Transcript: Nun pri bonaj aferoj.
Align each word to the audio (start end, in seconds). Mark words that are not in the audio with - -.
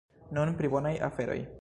Nun 0.37 0.55
pri 0.61 0.71
bonaj 0.77 0.95
aferoj. 1.11 1.41